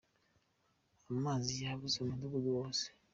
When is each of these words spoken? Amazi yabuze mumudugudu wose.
Amazi 1.11 1.53
yabuze 1.63 1.97
mumudugudu 1.99 2.49
wose. 2.57 2.85